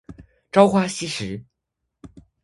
[0.51, 1.45] 朝花夕拾